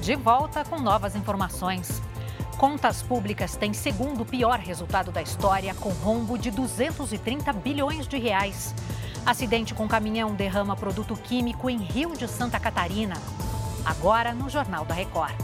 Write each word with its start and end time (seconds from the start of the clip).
de 0.00 0.16
volta 0.16 0.64
com 0.64 0.78
novas 0.78 1.14
informações. 1.14 2.02
Contas 2.56 3.02
públicas 3.02 3.56
têm 3.56 3.72
segundo 3.72 4.24
pior 4.24 4.58
resultado 4.58 5.12
da 5.12 5.22
história, 5.22 5.74
com 5.74 5.90
rombo 5.90 6.38
de 6.38 6.50
230 6.50 7.52
bilhões 7.52 8.06
de 8.06 8.18
reais. 8.18 8.74
Acidente 9.24 9.74
com 9.74 9.86
caminhão 9.86 10.34
derrama 10.34 10.74
produto 10.74 11.14
químico 11.14 11.68
em 11.68 11.78
Rio 11.78 12.16
de 12.16 12.26
Santa 12.26 12.58
Catarina. 12.58 13.14
Agora 13.84 14.32
no 14.32 14.48
Jornal 14.48 14.84
da 14.84 14.94
Record. 14.94 15.34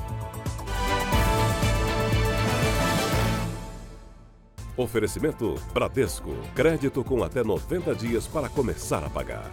Oferecimento 4.77 5.55
Bradesco. 5.73 6.35
Crédito 6.55 7.03
com 7.03 7.23
até 7.23 7.43
90 7.43 7.95
dias 7.95 8.27
para 8.27 8.49
começar 8.49 9.03
a 9.05 9.09
pagar. 9.09 9.51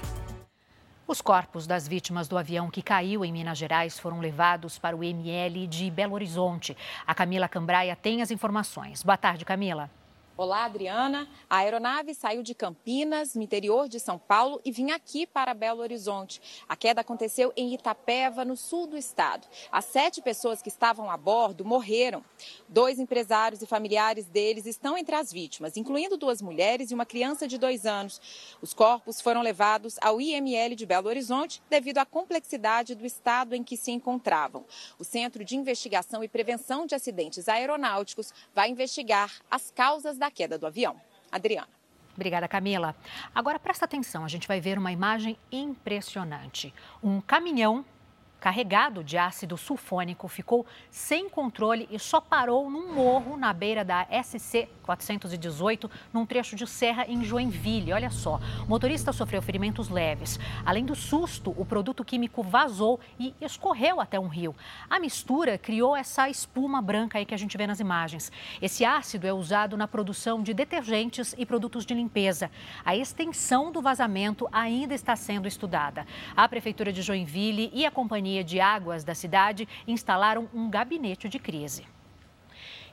Os 1.06 1.20
corpos 1.20 1.68
das 1.68 1.86
vítimas 1.86 2.30
do 2.30 2.38
avião 2.38 2.72
que 2.72 2.82
caiu 2.82 3.26
em 3.26 3.32
Minas 3.32 3.58
Gerais 3.58 4.00
foram 4.00 4.22
levados 4.22 4.80
para 4.80 4.96
o 4.96 5.04
ML 5.04 5.68
de 5.68 5.92
Belo 5.92 6.14
Horizonte. 6.14 6.78
A 7.06 7.14
Camila 7.14 7.50
Cambraia 7.50 7.94
tem 7.94 8.22
as 8.22 8.32
informações. 8.32 9.04
Boa 9.04 9.18
tarde, 9.18 9.44
Camila. 9.44 9.90
Olá, 10.36 10.66
Adriana. 10.66 11.28
A 11.48 11.58
aeronave 11.58 12.16
saiu 12.16 12.42
de 12.42 12.56
Campinas, 12.56 13.36
no 13.36 13.44
interior 13.44 13.88
de 13.88 14.00
São 14.00 14.18
Paulo, 14.18 14.60
e 14.66 14.72
vinha 14.72 14.96
aqui 14.96 15.28
para 15.28 15.54
Belo 15.54 15.82
Horizonte. 15.82 16.42
A 16.68 16.76
queda 16.76 17.02
aconteceu 17.02 17.54
em 17.56 17.72
Itapeva, 17.72 18.44
no 18.44 18.58
sul 18.58 18.88
do 18.88 18.98
estado. 18.98 19.48
As 19.72 19.86
sete 19.86 20.24
pessoas 20.24 20.60
que 20.60 20.70
estavam 20.70 21.12
a 21.12 21.18
bordo 21.18 21.64
morreram. 21.64 22.26
Dois 22.68 22.98
empresários 22.98 23.62
e 23.62 23.68
familiares 23.68 24.26
deles 24.26 24.66
estão 24.66 24.98
entre 24.98 25.14
as 25.14 25.32
vítimas, 25.32 25.78
incluindo 25.78 26.18
duas 26.18 26.42
mulheres 26.42 26.90
e 26.90 26.96
uma 26.96 27.06
criança 27.06 27.48
de 27.48 27.60
dois 27.60 27.86
anos. 27.86 28.20
Os 28.60 28.74
corpos 28.74 29.22
foram 29.22 29.44
levados 29.44 29.98
ao 30.02 30.20
IML 30.20 30.76
de 30.76 30.88
Belo 30.88 31.10
Horizonte 31.10 31.62
devido 31.70 32.00
à 32.00 32.08
complexidade 32.08 32.96
do 32.96 33.06
estado 33.06 33.54
em 33.54 33.64
que 33.64 33.78
se 33.78 33.92
encontravam. 33.92 34.66
O 34.98 35.04
Centro 35.04 35.46
de 35.46 35.56
Investigação 35.56 36.24
e 36.24 36.28
Prevenção 36.28 36.88
de 36.88 36.96
Acidentes 36.96 37.48
Aeronáuticos 37.48 38.34
vai 38.56 38.72
investigar 38.72 39.32
as 39.52 39.70
causas 39.70 40.23
da 40.24 40.32
queda 40.32 40.58
do 40.58 40.66
avião. 40.66 40.96
Adriana. 41.30 41.68
Obrigada, 42.16 42.48
Camila. 42.48 42.96
Agora 43.36 43.60
presta 43.60 43.84
atenção, 43.84 44.24
a 44.24 44.28
gente 44.30 44.48
vai 44.48 44.62
ver 44.62 44.78
uma 44.78 44.92
imagem 44.92 45.36
impressionante. 45.52 46.74
Um 47.04 47.20
caminhão 47.20 47.84
carregado 48.44 49.06
de 49.06 49.18
ácido 49.18 49.56
sulfônico, 49.56 50.28
ficou 50.28 50.66
sem 50.92 51.30
controle 51.30 51.88
e 51.90 51.98
só 51.98 52.20
parou 52.20 52.70
num 52.70 52.94
morro 52.94 53.38
na 53.38 53.54
beira 53.54 53.86
da 53.86 54.06
SC 54.22 54.68
418, 54.84 55.90
num 56.12 56.26
trecho 56.26 56.54
de 56.54 56.68
serra 56.68 57.06
em 57.08 57.24
Joinville. 57.24 57.94
Olha 57.94 58.10
só, 58.10 58.42
o 58.66 58.68
motorista 58.68 59.14
sofreu 59.14 59.42
ferimentos 59.42 59.88
leves. 59.88 60.38
Além 60.66 60.84
do 60.84 60.94
susto, 60.94 61.56
o 61.58 61.64
produto 61.64 62.04
químico 62.04 62.44
vazou 62.44 63.00
e 63.18 63.34
escorreu 63.40 64.02
até 64.02 64.20
um 64.20 64.28
rio. 64.28 64.54
A 64.90 65.00
mistura 65.00 65.58
criou 65.58 65.96
essa 65.96 66.28
espuma 66.28 66.82
branca 66.82 67.20
aí 67.20 67.26
que 67.26 67.34
a 67.34 67.38
gente 67.38 67.58
vê 67.58 67.66
nas 67.66 67.80
imagens. 67.80 68.30
Esse 68.62 68.84
ácido 68.84 69.26
é 69.26 69.32
usado 69.32 69.78
na 69.78 69.88
produção 69.88 70.44
de 70.44 70.54
detergentes 70.54 71.34
e 71.38 71.46
produtos 71.46 71.86
de 71.86 71.94
limpeza. 71.94 72.52
A 72.84 72.94
extensão 72.94 73.72
do 73.72 73.82
vazamento 73.82 74.50
ainda 74.52 74.94
está 74.94 75.16
sendo 75.16 75.48
estudada. 75.48 76.06
A 76.36 76.46
Prefeitura 76.50 76.92
de 76.92 77.02
Joinville 77.02 77.72
e 77.74 77.86
a 77.86 77.92
Companhia 77.92 78.33
Companhia 78.34 78.44
de 78.44 78.60
Águas 78.60 79.04
da 79.04 79.14
cidade 79.14 79.68
instalaram 79.88 80.50
um 80.52 80.68
gabinete 80.68 81.30
de 81.30 81.38
crise. 81.38 81.86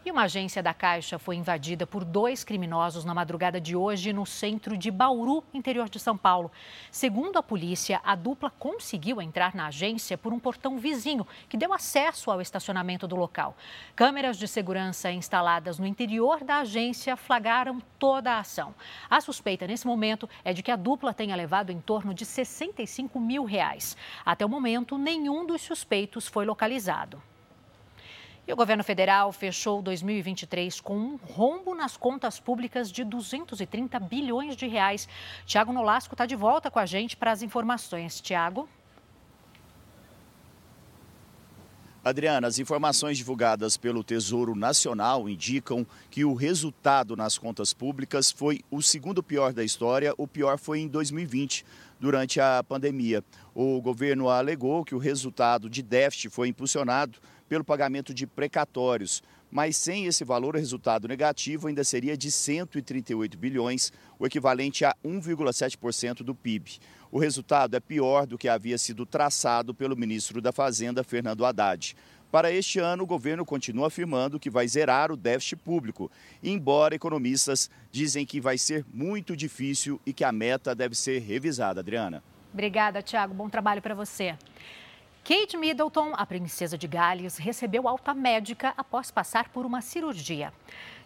E 0.02 0.10
uma 0.10 0.22
agência 0.22 0.62
da 0.62 0.72
Caixa 0.72 1.18
foi 1.18 1.36
invadida 1.36 1.86
por 1.86 2.06
dois 2.06 2.42
criminosos 2.42 3.04
na 3.04 3.12
madrugada 3.12 3.60
de 3.60 3.76
hoje 3.76 4.14
no 4.14 4.24
centro 4.24 4.74
de 4.74 4.90
Bauru, 4.90 5.44
interior 5.52 5.90
de 5.90 6.00
São 6.00 6.16
Paulo. 6.16 6.50
Segundo 6.90 7.36
a 7.36 7.42
polícia, 7.42 8.00
a 8.02 8.14
dupla 8.14 8.48
conseguiu 8.48 9.20
entrar 9.20 9.54
na 9.54 9.66
agência 9.66 10.16
por 10.16 10.32
um 10.32 10.38
portão 10.38 10.78
vizinho, 10.78 11.26
que 11.50 11.56
deu 11.58 11.70
acesso 11.74 12.30
ao 12.30 12.40
estacionamento 12.40 13.06
do 13.06 13.14
local. 13.14 13.54
Câmeras 13.94 14.38
de 14.38 14.48
segurança 14.48 15.12
instaladas 15.12 15.78
no 15.78 15.86
interior 15.86 16.42
da 16.42 16.60
agência 16.60 17.14
flagraram 17.14 17.78
toda 17.98 18.32
a 18.32 18.38
ação. 18.38 18.74
A 19.10 19.20
suspeita 19.20 19.66
nesse 19.66 19.86
momento 19.86 20.26
é 20.42 20.54
de 20.54 20.62
que 20.62 20.70
a 20.70 20.76
dupla 20.76 21.12
tenha 21.12 21.36
levado 21.36 21.70
em 21.70 21.80
torno 21.80 22.14
de 22.14 22.24
65 22.24 23.20
mil 23.20 23.44
reais. 23.44 23.98
Até 24.24 24.46
o 24.46 24.48
momento, 24.48 24.96
nenhum 24.96 25.44
dos 25.44 25.60
suspeitos 25.60 26.26
foi 26.26 26.46
localizado. 26.46 27.22
E 28.50 28.52
o 28.52 28.56
governo 28.56 28.82
federal 28.82 29.30
fechou 29.30 29.80
2023 29.80 30.80
com 30.80 30.98
um 30.98 31.14
rombo 31.14 31.72
nas 31.72 31.96
contas 31.96 32.40
públicas 32.40 32.90
de 32.90 33.04
230 33.04 34.00
bilhões 34.00 34.56
de 34.56 34.66
reais. 34.66 35.08
Tiago 35.46 35.72
Nolasco 35.72 36.14
está 36.14 36.26
de 36.26 36.34
volta 36.34 36.68
com 36.68 36.80
a 36.80 36.84
gente 36.84 37.16
para 37.16 37.30
as 37.30 37.42
informações. 37.42 38.20
Tiago. 38.20 38.68
Adriana, 42.02 42.48
as 42.48 42.58
informações 42.58 43.18
divulgadas 43.18 43.76
pelo 43.76 44.02
Tesouro 44.02 44.54
Nacional 44.54 45.28
indicam 45.28 45.86
que 46.10 46.24
o 46.24 46.32
resultado 46.32 47.14
nas 47.14 47.36
contas 47.36 47.74
públicas 47.74 48.32
foi 48.32 48.62
o 48.70 48.80
segundo 48.80 49.22
pior 49.22 49.52
da 49.52 49.62
história. 49.62 50.14
O 50.16 50.26
pior 50.26 50.58
foi 50.58 50.80
em 50.80 50.88
2020, 50.88 51.62
durante 52.00 52.40
a 52.40 52.64
pandemia. 52.66 53.22
O 53.54 53.82
governo 53.82 54.30
alegou 54.30 54.82
que 54.82 54.94
o 54.94 54.98
resultado 54.98 55.68
de 55.68 55.82
déficit 55.82 56.30
foi 56.30 56.48
impulsionado 56.48 57.18
pelo 57.46 57.62
pagamento 57.62 58.14
de 58.14 58.26
precatórios. 58.26 59.22
Mas 59.50 59.76
sem 59.76 60.06
esse 60.06 60.24
valor, 60.24 60.54
o 60.54 60.58
resultado 60.58 61.08
negativo 61.08 61.66
ainda 61.66 61.82
seria 61.82 62.16
de 62.16 62.30
138 62.30 63.36
bilhões, 63.36 63.92
o 64.18 64.26
equivalente 64.26 64.84
a 64.84 64.94
1,7% 65.04 66.22
do 66.22 66.34
PIB. 66.34 66.78
O 67.10 67.18
resultado 67.18 67.76
é 67.76 67.80
pior 67.80 68.26
do 68.26 68.38
que 68.38 68.48
havia 68.48 68.78
sido 68.78 69.04
traçado 69.04 69.74
pelo 69.74 69.96
ministro 69.96 70.40
da 70.40 70.52
Fazenda, 70.52 71.02
Fernando 71.02 71.44
Haddad. 71.44 71.96
Para 72.30 72.52
este 72.52 72.78
ano, 72.78 73.02
o 73.02 73.06
governo 73.06 73.44
continua 73.44 73.88
afirmando 73.88 74.38
que 74.38 74.48
vai 74.48 74.68
zerar 74.68 75.10
o 75.10 75.16
déficit 75.16 75.56
público, 75.56 76.08
embora 76.40 76.94
economistas 76.94 77.68
dizem 77.90 78.24
que 78.24 78.40
vai 78.40 78.56
ser 78.56 78.86
muito 78.94 79.36
difícil 79.36 80.00
e 80.06 80.12
que 80.12 80.22
a 80.22 80.30
meta 80.30 80.72
deve 80.72 80.94
ser 80.94 81.18
revisada. 81.20 81.80
Adriana. 81.80 82.22
Obrigada, 82.52 83.02
Tiago. 83.02 83.34
Bom 83.34 83.48
trabalho 83.48 83.82
para 83.82 83.96
você. 83.96 84.36
Kate 85.22 85.56
Middleton, 85.56 86.12
a 86.14 86.24
princesa 86.24 86.78
de 86.78 86.88
Gales, 86.88 87.36
recebeu 87.36 87.86
alta 87.86 88.14
médica 88.14 88.72
após 88.76 89.10
passar 89.10 89.48
por 89.50 89.66
uma 89.66 89.80
cirurgia. 89.80 90.52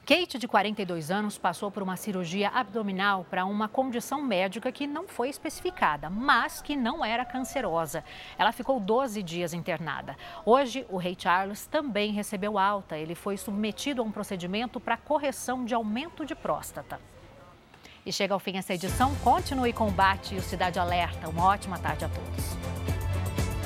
Kate, 0.07 0.39
de 0.39 0.47
42 0.47 1.11
anos, 1.11 1.37
passou 1.37 1.71
por 1.71 1.83
uma 1.83 1.97
cirurgia 1.97 2.49
abdominal 2.51 3.27
para 3.29 3.45
uma 3.45 3.69
condição 3.69 4.23
médica 4.23 4.71
que 4.71 4.87
não 4.87 5.09
foi 5.09 5.31
especificada, 5.31 6.09
mas 6.09 6.63
que 6.63 6.77
não 6.77 7.05
era 7.05 7.25
cancerosa. 7.25 8.05
Ela 8.39 8.53
ficou 8.53 8.79
12 8.79 9.23
dias 9.23 9.53
internada. 9.53 10.17
Hoje, 10.45 10.87
o 10.89 10.97
rei 10.97 11.17
Charles 11.19 11.67
também 11.67 12.13
recebeu 12.13 12.57
alta. 12.57 12.97
Ele 12.97 13.15
foi 13.15 13.37
submetido 13.37 14.01
a 14.01 14.05
um 14.05 14.13
procedimento 14.13 14.79
para 14.79 14.97
correção 14.97 15.65
de 15.65 15.75
aumento 15.75 16.25
de 16.25 16.35
próstata. 16.35 17.01
E 18.07 18.13
chega 18.13 18.33
ao 18.33 18.41
fim 18.41 18.59
essa 18.59 18.75
edição. 18.75 19.15
Continue 19.17 19.73
com 19.73 19.89
o 19.89 19.91
Bate 19.91 20.35
e 20.35 20.39
o 20.39 20.43
Cidade 20.43 20.79
Alerta. 20.79 21.29
Uma 21.29 21.47
ótima 21.47 21.79
tarde 21.79 22.05
a 22.05 22.09
todos. 22.09 22.74